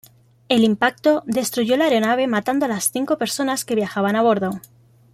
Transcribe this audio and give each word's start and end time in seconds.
El 0.49 0.63
impacto 0.63 1.21
destruyó 1.27 1.77
la 1.77 1.83
aeronave 1.85 2.25
matando 2.25 2.65
a 2.65 2.67
las 2.67 2.89
cinco 2.91 3.19
personas 3.19 3.65
que 3.65 3.75
viajaban 3.75 4.15
a 4.15 4.23
bordo. 4.23 4.59